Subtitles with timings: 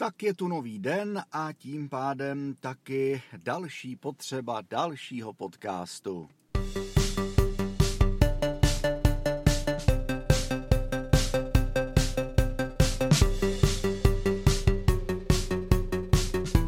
[0.00, 6.28] Tak je tu nový den a tím pádem taky další potřeba dalšího podcastu.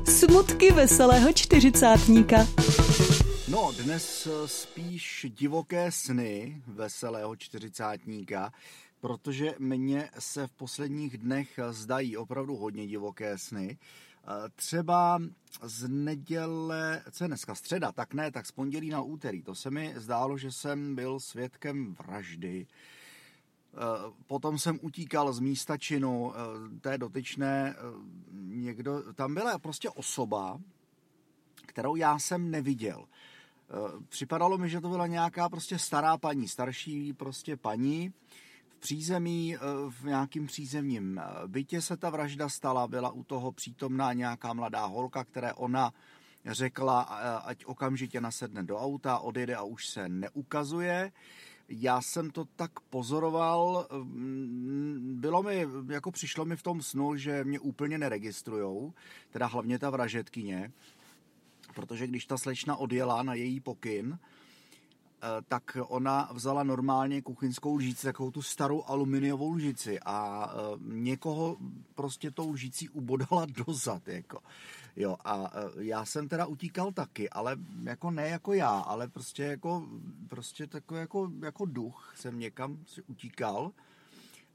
[0.05, 2.37] Smutky veselého čtyřicátníka.
[3.49, 8.53] No, dnes spíš divoké sny veselého čtyřicátníka,
[9.03, 13.79] protože mně se v posledních dnech zdají opravdu hodně divoké sny.
[14.55, 15.19] Třeba
[15.63, 19.43] z neděle, co je dneska, středa, tak ne, tak z pondělí na úterý.
[19.43, 22.67] To se mi zdálo, že jsem byl svědkem vraždy.
[24.27, 26.33] Potom jsem utíkal z místa činu
[26.81, 27.77] té dotyčné,
[28.33, 30.61] někdo, tam byla prostě osoba,
[31.67, 33.05] kterou já jsem neviděl.
[34.09, 38.13] Připadalo mi, že to byla nějaká prostě stará paní, starší prostě paní,
[38.83, 44.13] přízemí, eh, v nějakým přízemním eh, bytě se ta vražda stala, byla u toho přítomná
[44.13, 45.93] nějaká mladá holka, které ona
[46.47, 47.01] řekla,
[47.47, 51.13] ať okamžitě nasedne do auta, odjede a už se neukazuje.
[51.69, 57.45] Já jsem to tak pozoroval, mm, bylo mi, jako přišlo mi v tom snu, že
[57.45, 58.93] mě úplně neregistrujou,
[59.31, 60.73] teda hlavně ta vražetkyně,
[61.75, 64.19] protože když ta slečna odjela na její pokyn,
[65.49, 71.57] tak ona vzala normálně kuchyňskou lžíci, takovou tu starou aluminiovou lžici a eh, někoho
[71.95, 74.41] prostě tou lžící ubodala dozad, jako.
[74.97, 79.43] Jo, a eh, já jsem teda utíkal taky, ale jako ne jako já, ale prostě
[79.43, 79.87] jako,
[80.29, 83.73] prostě takový jako, jako duch jsem někam utíkal.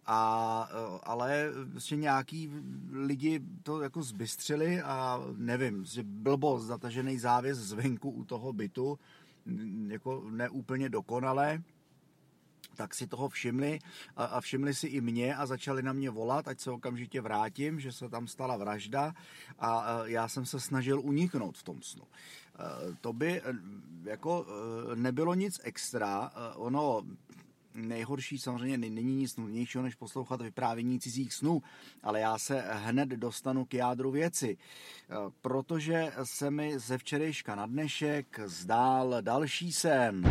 [0.10, 0.70] A,
[1.04, 2.52] ale prostě nějaký
[2.92, 9.00] lidi to jako zbystřili a nevím, že blbost, zatažený závěs zvenku u toho bytu,
[9.88, 11.64] jako neúplně dokonalé,
[12.76, 13.80] tak si toho všimli
[14.16, 17.80] a, a všimli si i mě a začali na mě volat, ať se okamžitě vrátím,
[17.80, 19.14] že se tam stala vražda
[19.60, 22.04] a, a já jsem se snažil uniknout v tom snu.
[22.04, 23.44] E, to by e,
[24.04, 27.04] jako e, nebylo nic extra, ono
[27.78, 31.62] nejhorší samozřejmě není nic nudnějšího, než poslouchat vyprávění cizích snů,
[32.04, 37.66] ale já se hned dostanu k jádru věci, eh, protože se mi ze včerejška na
[37.66, 40.24] dnešek zdál další sen.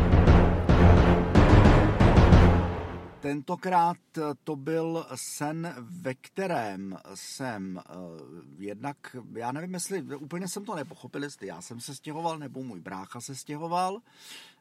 [3.19, 3.97] Tentokrát
[4.43, 11.23] to byl sen, ve kterém jsem uh, jednak, já nevím, jestli úplně jsem to nepochopil,
[11.23, 14.01] jestli já jsem se stěhoval nebo můj brácha se stěhoval.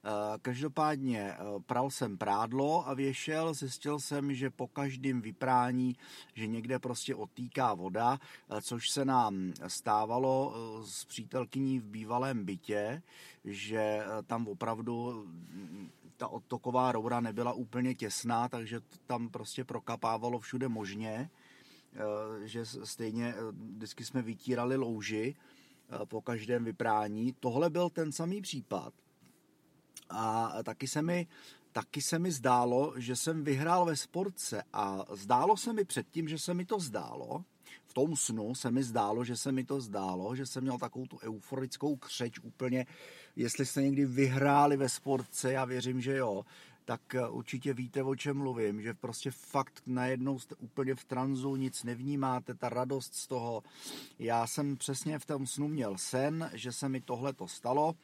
[0.06, 0.12] Uh,
[0.42, 5.96] každopádně uh, pral jsem prádlo a věšel, zjistil jsem, že po každém vyprání,
[6.34, 13.02] že někde prostě odtýká voda, uh, což se nám stávalo s přítelkyní v bývalém bytě,
[13.44, 15.26] že tam opravdu
[16.16, 21.30] ta odtoková roura nebyla úplně těsná, takže tam prostě prokapávalo všude možně,
[21.94, 27.32] eh, že stejně eh, vždycky jsme vytírali louži eh, po každém vyprání.
[27.40, 28.92] Tohle byl ten samý případ.
[30.10, 31.26] A taky se mi,
[31.72, 34.62] taky se mi zdálo, že jsem vyhrál ve sportce.
[34.72, 37.44] A zdálo se mi předtím, že se mi to zdálo,
[37.84, 41.06] v tom snu se mi zdálo, že se mi to zdálo, že jsem měl takovou
[41.06, 42.86] tu euforickou křeč úplně,
[43.36, 46.44] jestli jste někdy vyhráli ve sportce, já věřím, že jo,
[46.86, 51.56] tak eh, určitě víte, o čem mluvím, že prostě fakt najednou jste úplně v tranzu,
[51.56, 53.62] nic nevnímáte, ta radost z toho.
[54.18, 57.94] Já jsem přesně v tom snu měl sen, že se mi tohle to stalo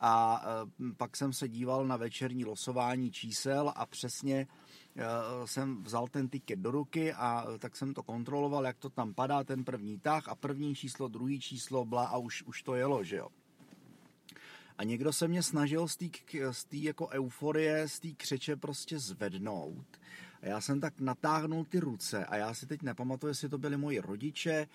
[0.00, 4.46] a eh, pak jsem se díval na večerní losování čísel a přesně
[4.98, 8.90] Eh, jsem vzal ten tiket do ruky a eh, tak jsem to kontroloval, jak to
[8.90, 12.74] tam padá, ten první tah a první číslo, druhý číslo, bla a už, už to
[12.74, 13.28] jelo, že jo.
[14.78, 15.96] A někdo se mě snažil z
[16.64, 19.86] té jako euforie, z té křeče prostě zvednout
[20.42, 23.76] a já jsem tak natáhnul ty ruce a já si teď nepamatuju, jestli to byli
[23.76, 24.68] moji rodiče.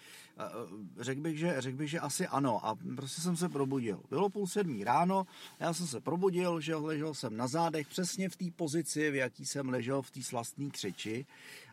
[1.00, 2.66] Řekl bych, že, řekl bych, že asi ano.
[2.66, 4.04] A prostě jsem se probudil.
[4.10, 5.28] Bylo půl sedmí ráno,
[5.60, 9.46] já jsem se probudil, že ležel jsem na zádech přesně v té pozici, v jaký
[9.46, 11.26] jsem ležel v té slastné křeči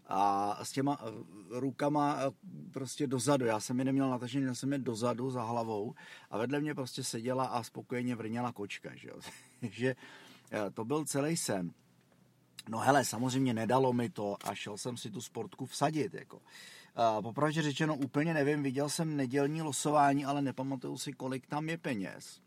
[0.09, 1.10] a s těma eh,
[1.60, 2.31] rukama eh,
[2.72, 3.47] prostě dozadu.
[3.47, 5.95] Já jsem je neměl natažený, já jsem je dozadu za hlavou
[6.30, 8.91] a vedle mě prostě seděla a spokojeně vrněla kočka.
[8.95, 9.10] Že,
[9.63, 9.97] že
[10.53, 11.72] eh, to byl celý sen.
[12.69, 16.15] No hele, samozřejmě nedalo mi to a šel jsem si tu sportku vsadit.
[16.15, 16.41] Jako.
[17.22, 22.41] Popravdě řečeno úplně nevím, viděl jsem nedělní losování, ale nepamatuju si, kolik tam je peněz.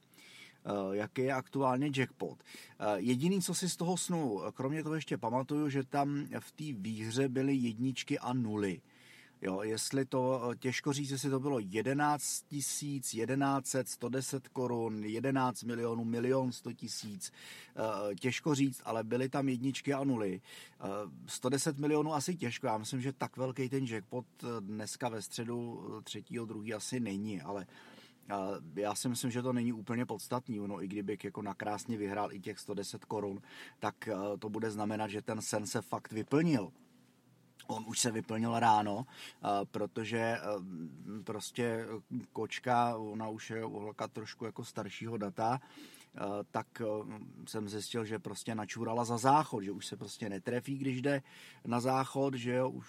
[0.87, 2.31] Uh, jaký je aktuálně jackpot.
[2.31, 2.37] Uh,
[2.95, 7.29] jediný, co si z toho snu, kromě toho ještě pamatuju, že tam v té výhře
[7.29, 8.81] byly jedničky a nuly.
[9.41, 16.03] Jo, jestli to, těžko říct, jestli to bylo 11 tisíc, 1100, 110 korun, 11 milionů,
[16.03, 17.31] milion 100 tisíc,
[18.11, 20.41] eh, těžko říct, ale byly tam jedničky a nuly.
[21.27, 24.25] 110 milionů asi těžko, já myslím, že tak velký ten jackpot
[24.59, 27.67] dneska ve středu třetího, druhý asi není, ale
[28.75, 30.59] já si myslím, že to není úplně podstatný.
[30.67, 33.41] No, i kdybych jako nakrásně vyhrál i těch 110 korun,
[33.79, 36.71] tak eh, to bude znamenat, že ten sen se fakt vyplnil.
[37.71, 39.05] On už se vyplnil ráno,
[39.71, 40.39] protože eh,
[41.23, 41.85] prostě
[42.33, 45.61] kočka, ona už je holka trošku jako staršího data,
[46.51, 46.81] tak
[47.47, 51.21] jsem zjistil, že prostě načurala za záchod, že už se prostě netrefí, když jde
[51.65, 52.87] na záchod, že jo, už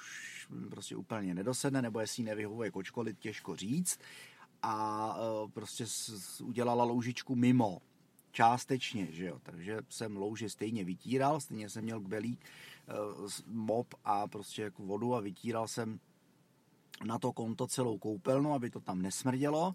[0.70, 3.98] prostě úplně nedosedne, nebo jestli nevyhovuje kočkolit, těžko říct.
[4.62, 5.84] A e, prostě
[6.42, 7.78] udělala loužičku mimo,
[8.32, 12.48] částečně, že jo, takže jsem louži stejně vytíral, stejně jsem měl kbelík, e,
[13.46, 16.00] mop a prostě jako vodu a vytíral jsem
[17.04, 19.74] na to konto celou koupelnu, aby to tam nesmrdělo.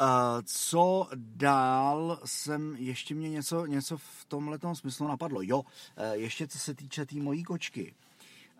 [0.00, 0.06] E,
[0.44, 5.42] co dál jsem, ještě mě něco, něco v tomhle smyslu napadlo.
[5.42, 5.62] Jo,
[6.12, 7.94] ještě co se týče té tý mojí kočky.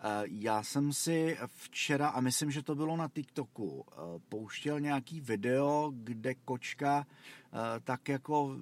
[0.03, 3.95] Eh, já jsem si včera, a myslím, že to bylo na TikToku, eh,
[4.29, 7.40] pouštěl nějaký video, kde kočka eh,
[7.83, 8.57] tak jako,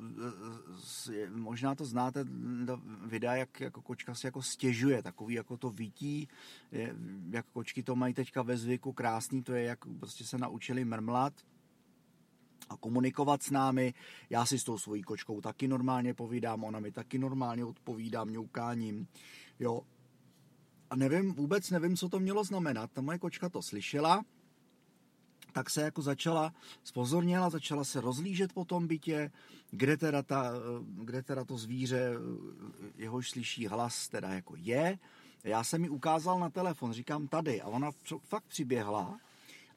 [1.30, 2.26] možná to znáte,
[3.06, 6.28] videa, jak jako kočka si jako stěžuje, takový jako to vítí,
[7.30, 11.34] jak kočky to mají teďka ve zvyku, krásný to je, jak prostě se naučili mrmlat
[12.70, 13.94] a komunikovat s námi.
[14.30, 19.08] Já si s tou svojí kočkou taky normálně povídám, ona mi taky normálně odpovídá mňoukáním.
[19.60, 19.82] Jo,
[20.90, 22.92] a nevím, vůbec nevím, co to mělo znamenat.
[22.92, 24.26] Ta moje kočka to slyšela,
[25.54, 26.54] tak se jako začala,
[26.84, 29.32] spozorněla, začala se rozlížet po tom bytě,
[29.72, 30.52] kde teda, ta,
[30.84, 32.14] kde teda to zvíře,
[32.98, 35.00] jehož slyší hlas, teda jako je.
[35.44, 37.92] Já jsem mi ukázal na telefon, říkám tady a ona
[38.28, 39.20] fakt přiběhla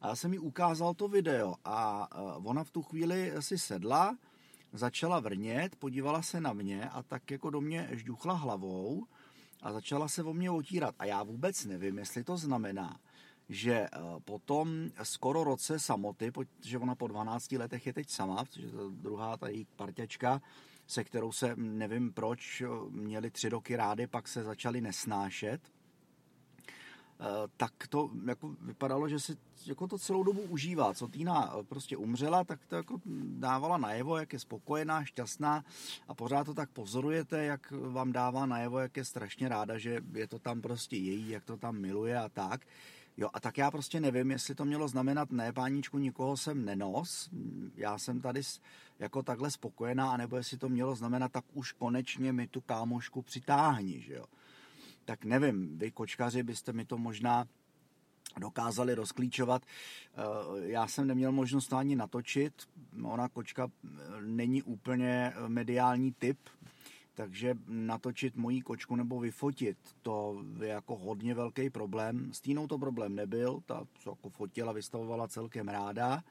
[0.03, 2.09] a já jsem mi ukázal to video a
[2.45, 4.17] ona v tu chvíli si sedla,
[4.73, 9.07] začala vrnět, podívala se na mě a tak jako do mě žduchla hlavou
[9.63, 10.95] a začala se o mě otírat.
[10.99, 13.01] A já vůbec nevím, jestli to znamená,
[13.49, 13.89] že eh,
[14.25, 18.91] po tom skoro roce samoty, protože ona po 12 letech je teď sama, protože to
[18.91, 20.43] druhá ta její parťačka,
[20.87, 25.61] se kterou se nevím proč eh, měli tři roky rády, pak se začali nesnášet,
[27.23, 29.37] Eh, tak to jako vypadalo, že si
[29.67, 30.95] jako to celou dobu užívá.
[30.95, 33.01] Co Týna prostě umřela, tak to jako
[33.39, 35.65] dávala najevo, jak je spokojená, šťastná
[36.09, 40.27] a pořád to tak pozorujete, jak vám dává najevo, jak je strašně ráda, že je
[40.27, 42.61] to tam prostě její, jak to tam miluje a tak.
[43.17, 47.31] Jo, a tak já prostě nevím, jestli to mělo znamenat, ne, páničku, nikoho jsem nenos,
[47.75, 48.41] já jsem tady
[48.99, 54.01] jako takhle spokojená, anebo jestli to mělo znamenat, tak už konečně mi tu kámošku přitáhni,
[54.01, 54.25] že jo
[55.05, 57.45] tak nevím, vy kočkaři byste mi to možná
[58.41, 59.63] dokázali rozklíčovat.
[59.63, 60.17] Eh,
[60.59, 62.69] já jsem neměl možnost to ani natočit.
[63.03, 63.89] Ona kočka eh,
[64.21, 66.39] není úplně mediální typ,
[67.15, 72.33] takže natočit moji kočku nebo vyfotit, to je jako hodně velký problém.
[72.33, 76.23] S Týnou to problém nebyl, ta jako fotila, vystavovala celkem ráda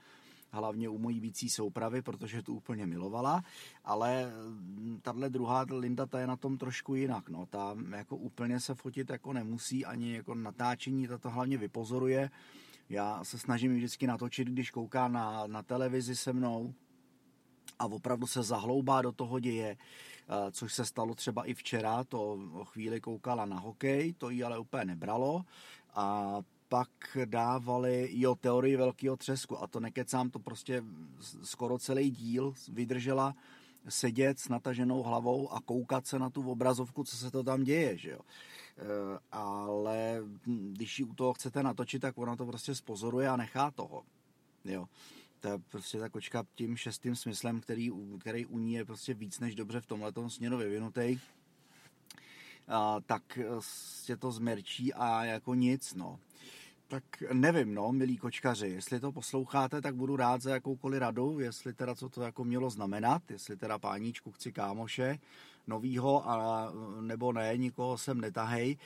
[0.52, 3.44] hlavně u mojí vící soupravy, protože tu úplně milovala,
[3.86, 8.60] ale mm, tahle druhá Linda, ta je na tom trošku jinak, no, ta jako úplně
[8.60, 12.30] se fotit jako nemusí, ani jako natáčení, ta to hlavně vypozoruje,
[12.90, 16.74] já se snažím vždycky natočit, když kouká na, na televizi se mnou,
[17.80, 19.78] a opravdu se zahloubá do toho děje,
[20.52, 24.86] což se stalo třeba i včera, to chvíli koukala na hokej, to jí ale úplně
[24.86, 25.44] nebralo
[25.94, 26.38] a
[26.70, 26.90] pak
[27.26, 30.84] dávali jo teorii velkého třesku a to nekecám, to prostě
[31.44, 33.36] skoro celý díl vydržela
[33.90, 37.98] sedět s nataženou hlavou a koukat se na tu obrazovku, co se to tam děje,
[37.98, 38.20] že jo.
[38.20, 43.72] E, ale když ji u toho chcete natočit, tak ona to prostě spozoruje a nechá
[43.72, 44.04] toho.
[44.66, 44.88] Jo.
[45.48, 49.56] Je prostě ta kočka tím šestým smyslem, který, který u ní je prostě víc než
[49.56, 51.20] dobře v tomhle směru vyvinutý,
[53.06, 56.20] tak se to zmerčí a jako nic, no.
[56.88, 61.74] Tak nevím, no, milí kočkaři, jestli to posloucháte, tak budu rád za jakoukoliv radu, jestli
[61.74, 65.20] teda co to jako mělo znamenat, jestli teda páníčku chci kámoše
[65.68, 66.68] novýho, a,
[67.02, 68.78] nebo ne, nikoho sem netahej.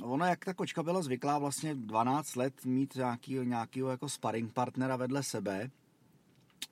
[0.00, 4.52] Uh, ono, jak ta kočka byla zvyklá vlastně 12 let mít nějaký, nějakýho jako sparring
[4.52, 5.70] partnera vedle sebe,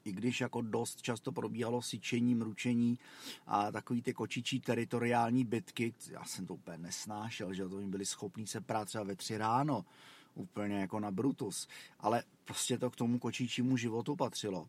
[0.05, 2.99] i když jako dost často probíhalo syčení, mručení
[3.47, 8.07] a takový ty kočičí teritoriální bitky, já jsem to úplně nesnášel, že to mi byli
[8.07, 9.85] schopní se prát třeba ve tři ráno,
[10.35, 11.69] úplně jako na Brutus,
[12.01, 14.69] ale prostě to k tomu kočičímu životu patřilo.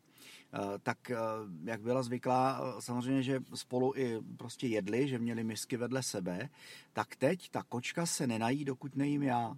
[0.54, 1.18] Eh, tak eh,
[1.64, 6.50] jak byla zvyklá, eh, samozřejmě, že spolu i prostě jedli, že měli misky vedle sebe,
[6.94, 9.58] tak teď ta kočka se nenají, dokud nejím já.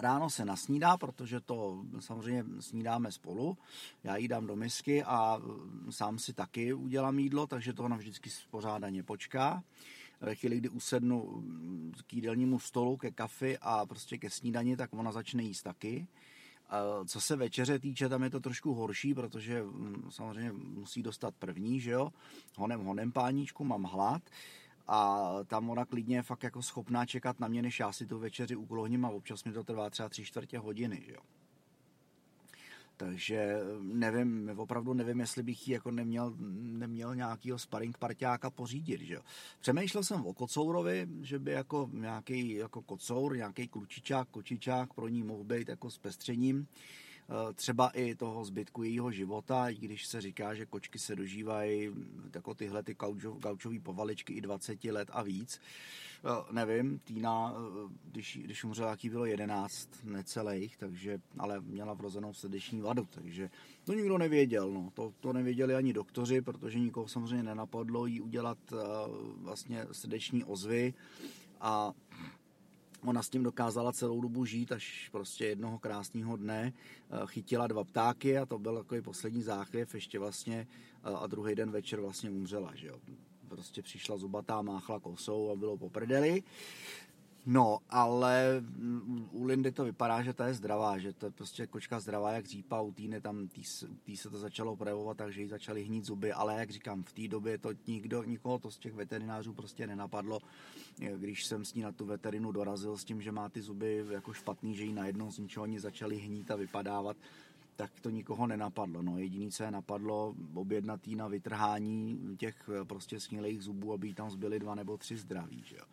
[0.00, 3.58] ráno se nasnídá, protože to samozřejmě snídáme spolu.
[4.04, 5.40] Já jí dám do misky a
[5.90, 9.62] sám si taky udělám jídlo, takže to ona vždycky spořádaně počká.
[10.20, 11.44] Ve chvíli, kdy usednu
[12.06, 16.06] k jídelnímu stolu, ke kafi a prostě ke snídani, tak ona začne jíst taky.
[17.06, 19.64] Co se večeře týče, tam je to trošku horší, protože
[20.08, 22.12] samozřejmě musí dostat první, že jo,
[22.56, 24.22] honem, honem páníčku, mám hlad
[24.86, 28.18] a tam ona klidně je fakt jako schopná čekat na mě, než já si tu
[28.18, 31.20] večeři uklohním a občas mi to trvá třeba tři čtvrtě hodiny, že jo.
[33.00, 39.18] Takže nevím, opravdu nevím, jestli bych ji jako neměl, neměl nějakýho sparring parťáka pořídit, že.
[39.60, 45.22] Přemýšlel jsem o kocourovi, že by jako nějaký jako kocour, nějaký klučičák, kočičák pro ní
[45.22, 46.66] mohl být jako s pestřením.
[46.66, 47.09] Eh,
[47.54, 51.90] třeba i toho zbytku jejího života, i když se říká, že kočky se dožívají
[52.34, 52.96] jako tyhle ty
[53.40, 55.60] gaučové povaličky i 20 let a víc.
[56.24, 62.34] Eh, nevím, Týna, eh, když, když umřela, jaký bylo 11 necelých, takže, ale měla vrozenou
[62.34, 63.50] srdeční vadu, takže
[63.84, 64.70] to nikdo nevěděl.
[64.70, 64.90] No.
[64.94, 68.58] To, to nevěděli ani doktoři, protože nikoho samozřejmě nenapadlo jí udělat
[69.36, 70.94] vlastně srdeční ozvy
[71.60, 71.92] a
[73.04, 77.84] Ona s tím dokázala celou dobu žít, až prostě jednoho krásného dne eh, chytila dva
[77.84, 80.66] ptáky a to byl takový poslední záchvěv ještě vlastně
[81.04, 82.98] eh, a druhý den večer vlastně umřela, že jo.
[83.48, 86.42] Prostě přišla zubatá, máchla kosou a bylo po prdeli.
[87.46, 88.62] No, ale
[89.32, 92.46] u Lindy to vypadá, že ta je zdravá, že to je prostě kočka zdravá jak
[92.46, 93.62] řípa, u týne tam tý,
[94.02, 97.28] tý se to začalo projevovat, takže jí začaly hnít zuby, ale jak říkám, v té
[97.28, 100.38] době to nikdo, nikoho to z těch veterinářů prostě nenapadlo.
[101.16, 104.32] Když jsem s ní na tu veterinu dorazil s tím, že má ty zuby jako
[104.32, 107.16] špatný, že jí najednou z ničeho oni začaly hnít a vypadávat,
[107.76, 109.02] tak to nikoho nenapadlo.
[109.02, 114.30] No, jediný, co je napadlo, objednat na vytrhání těch prostě snílejch zubů, aby jí tam
[114.30, 115.84] zbyly dva nebo tři zdraví, že jo.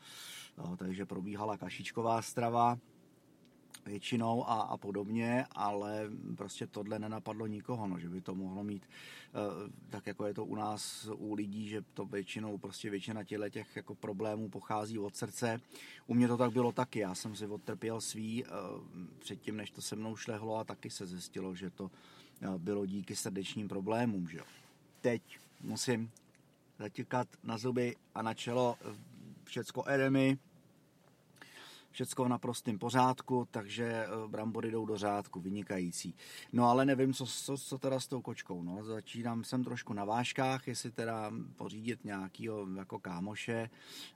[0.57, 2.77] No, takže probíhala kašičková strava
[3.85, 8.83] většinou a, a podobně, ale prostě tohle nenapadlo nikoho, no, že by to mohlo mít
[8.85, 13.49] uh, tak jako je to u nás u lidí, že to většinou prostě většina těle
[13.49, 15.61] těch jako problémů pochází od srdce.
[16.07, 18.49] U mě to tak bylo taky, já jsem si odtrpěl svý uh,
[19.19, 23.15] předtím, než to se mnou šlehlo a taky se zjistilo, že to uh, bylo díky
[23.15, 24.43] srdečním problémům, že jo.
[25.01, 26.11] Teď musím
[26.79, 28.77] zatíkat na zuby a na čelo
[29.43, 30.37] všecko edemy,
[31.97, 36.15] všecko v naprostém pořádku, takže eh, brambory jdou do řádku, vynikající.
[36.53, 38.83] No ale nevím, co, co, co teda s tou kočkou, no.
[38.83, 43.69] Začínám jsem trošku na váškách, jestli teda pořídit nějakýho jako kámoše,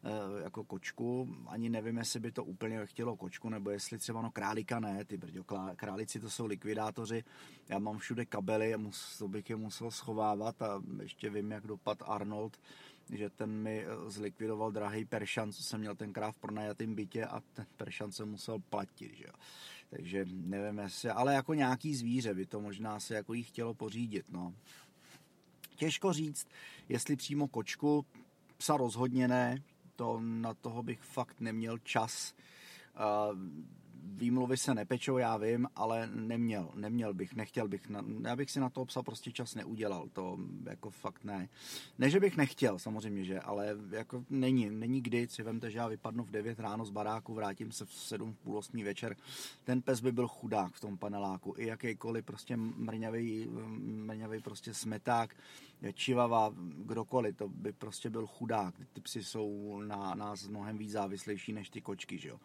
[0.04, 1.36] eh, jako kočku.
[1.48, 5.18] Ani nevím, jestli by to úplně chtělo kočku, nebo jestli třeba no králika ne, ty
[5.18, 5.44] brďo,
[5.76, 7.24] králici to jsou likvidátoři.
[7.70, 8.76] Já mám všude kabely,
[9.18, 12.58] to bych je musel schovávat a ještě vím, jak dopad Arnold
[13.10, 17.42] že ten mi eh, zlikvidoval drahý Peršan, co jsem měl tenkrát v pronajatém bytě a
[17.54, 19.34] ten Peršan se musel platit, že jo.
[19.90, 24.26] Takže nevím, jestli, ale jako nějaký zvíře by to možná se jako jí chtělo pořídit,
[24.30, 24.54] no.
[25.76, 26.48] Těžko říct,
[26.90, 28.06] jestli přímo kočku,
[28.58, 29.64] psa rozhodně ne,
[29.96, 32.34] to na toho bych fakt neměl čas.
[32.96, 33.38] Uh,
[34.04, 38.60] výmluvy se nepečou, já vím, ale neměl, neměl bych, nechtěl bych, na, já bych si
[38.60, 40.38] na toho psa prostě čas neudělal, to
[40.70, 41.50] jako fakt ne.
[42.00, 45.88] Ne, že bych nechtěl, samozřejmě, že, ale jako není, není kdy, si vemte, že já
[45.88, 49.16] vypadnu v 9 ráno z baráku, vrátím se v 7, půl 8 večer,
[49.64, 55.36] ten pes by byl chudák v tom paneláku, i jakýkoliv prostě mrňavý, mrňavý prostě smeták,
[55.94, 56.54] čivava,
[56.86, 58.76] kdokoliv, to by prostě byl chudák.
[58.94, 62.40] Ty psy jsou na nás mnohem víc závislejší než ty kočky, že jo.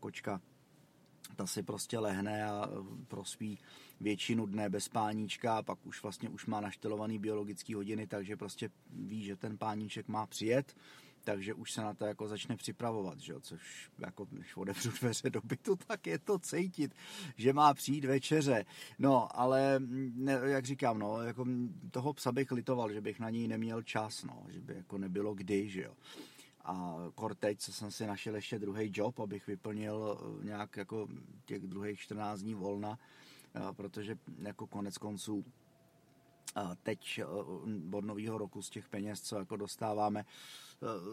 [0.00, 0.40] Kočka
[1.36, 3.58] ta si prostě lehne a e, prospí
[4.00, 8.70] většinu dne bez páníčka a pak už vlastně už má naštelovaný biologický hodiny, takže prostě
[8.90, 10.76] ví, že ten páníček má přijet,
[11.24, 13.40] takže už se na to jako začne připravovat, že jo?
[13.40, 16.94] což jako když odevřu dveře do bytu, tak je to cítit,
[17.36, 18.64] že má přijít večeře.
[18.98, 19.80] No, ale
[20.14, 21.46] ne, jak říkám, no, jako
[21.90, 25.34] toho psa bych litoval, že bych na něj neměl čas, no, že by jako nebylo
[25.34, 25.94] kdy, že jo.
[26.64, 31.08] A kor teď, co jsem si našel ještě druhý job, abych vyplnil eh, nějak jako
[31.44, 32.98] těch druhých 14 dní volna,
[33.54, 35.44] eh, protože jako konec konců
[36.56, 37.20] eh, teď
[37.92, 40.24] od nového roku z těch peněz, co jako dostáváme,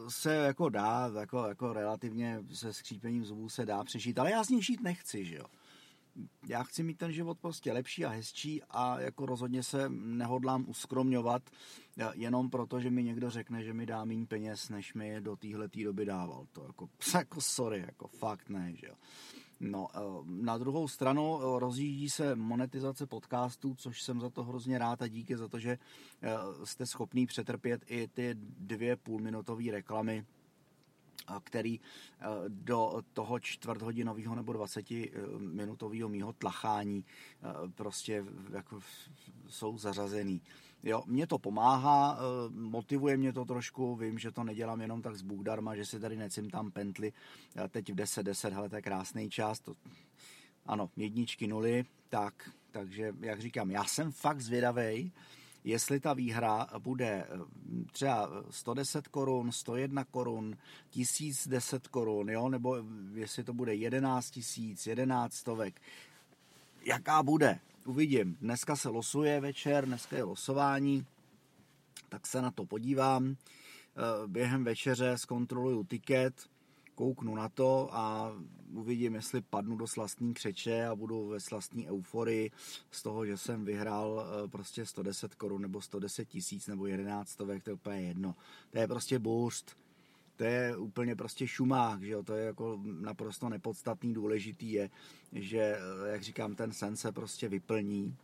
[0.09, 4.49] se jako dá, jako, jako relativně se skřípením zubů se dá přežít, ale já z
[4.49, 5.45] nich žít nechci, že jo.
[6.47, 11.49] Já chci mít ten život prostě lepší a hezčí a jako rozhodně se nehodlám uskromňovat
[12.13, 15.69] jenom proto, že mi někdo řekne, že mi dá méně peněz, než mi do téhle
[15.83, 16.47] doby dával.
[16.51, 18.95] To jako, jako sorry, jako fakt ne, že jo.
[19.59, 24.77] No, eh, na druhou stranu eh, rozjíždí se monetizace podcastů, což jsem za to hrozně
[24.77, 25.77] rád a díky za to, že
[26.21, 26.29] eh,
[26.63, 30.25] jste schopný přetrpět i ty dvě půlminutové reklamy
[31.43, 31.79] který
[32.47, 37.05] do toho čtvrthodinového nebo 20-minutového mýho tlachání
[37.75, 38.79] prostě jako
[39.47, 40.41] jsou zařazený.
[40.87, 45.21] Jo, mě to pomáhá, motivuje mě to trošku, vím, že to nedělám jenom tak z
[45.21, 47.13] Bůh darma, že si tady necím tam pently,
[47.69, 49.73] teď v 10, 10, hele, to je krásný čas, to,
[50.65, 55.11] ano, jedničky, nuly, tak, takže, jak říkám, já jsem fakt zvědavý,
[55.63, 57.25] jestli ta výhra bude eh,
[57.91, 60.57] třeba 110 korun, 101 korun,
[60.89, 62.77] 1010 korun, jo, nebo
[63.13, 65.81] jestli to bude 11 tisíc, 11 stovek,
[66.85, 68.37] jaká bude, uvidím.
[68.41, 71.05] Dneska se losuje večer, dneska je losování,
[72.09, 73.35] tak se na to podívám.
[73.35, 76.33] Eh, během večeře zkontroluju tiket,
[76.95, 78.31] kouknu na to a
[78.73, 82.51] uvidím, jestli padnu do slastní křeče a budu ve slastní euforii
[82.91, 87.63] z toho, že jsem vyhrál eh, prostě 110 korun nebo 110 tisíc nebo 11 stovek,
[87.63, 88.35] to je úplně jedno.
[88.69, 89.77] To je prostě boost.
[90.37, 92.23] To je úplně prostě šumák, že jo?
[92.23, 94.89] to je jako naprosto nepodstatný, důležitý je,
[95.33, 98.15] že, eh, jak říkám, ten sen se prostě vyplní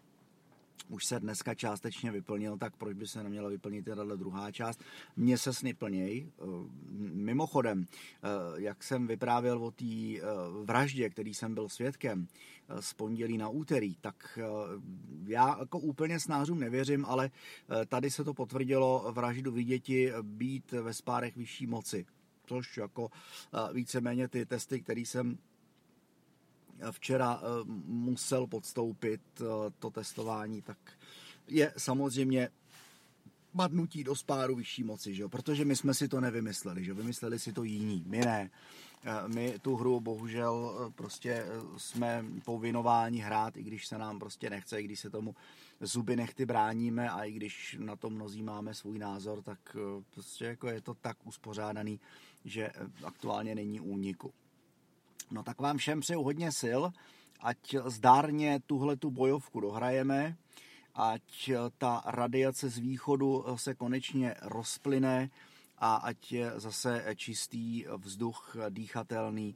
[0.88, 4.84] už se dneska částečně vyplnil, tak proč by se neměla vyplnit tato druhá část?
[5.16, 6.28] Mně se sny plněj.
[6.28, 6.44] Eh,
[7.14, 10.22] mimochodem, eh, jak jsem vyprávěl o té eh,
[10.64, 12.28] vraždě, který jsem byl svědkem
[12.80, 14.40] z pondělí na úterý, tak
[15.28, 17.32] já jako úplně snářům nevěřím, ale
[17.88, 22.06] tady se to potvrdilo vraždu viděti být ve spárech vyšší moci.
[22.46, 23.12] Což jako
[23.74, 25.38] víceméně ty testy, které jsem
[26.92, 27.46] včera eh,
[27.86, 29.46] musel podstoupit eh,
[29.80, 30.78] to testování, tak
[31.48, 32.50] je samozřejmě
[33.56, 35.30] padnutí do spáru vyšší moci, že jo?
[35.30, 38.52] protože my jsme si to nevymysleli, že vymysleli si to jiní, my ne.
[39.06, 41.46] Eh, my tu hru bohužel prostě
[41.78, 45.36] jsme povinováni hrát, i když se nám prostě nechce, i když se tomu
[45.82, 49.78] zuby nechty bráníme a i když na to mnozí máme svůj názor, tak
[50.14, 52.00] prostě jako je to tak uspořádaný,
[52.46, 52.70] že
[53.04, 54.34] aktuálně není úniku.
[55.34, 56.82] No tak vám všem přeju hodně sil,
[57.40, 60.36] ať zdárně tuhle tu bojovku dohrajeme,
[60.96, 65.30] ať ta radiace z východu se konečně rozplyne
[65.78, 69.56] a ať je zase čistý vzduch dýchatelný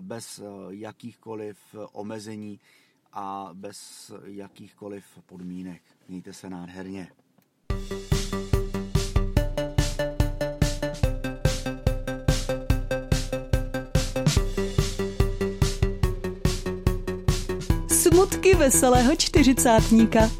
[0.00, 1.58] bez jakýchkoliv
[1.92, 2.60] omezení
[3.12, 5.82] a bez jakýchkoliv podmínek.
[6.08, 7.08] Mějte se nádherně.
[18.38, 20.30] Smutky veselého čtyřicátníka.